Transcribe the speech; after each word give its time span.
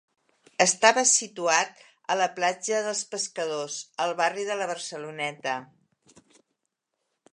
Estava 0.63 1.01
situat 1.09 1.83
a 2.13 2.17
la 2.21 2.27
Platja 2.39 2.79
dels 2.87 3.03
Pescadors, 3.11 3.77
al 4.07 4.15
barri 4.23 4.49
de 4.49 4.57
la 4.63 4.69
Barceloneta. 4.73 5.59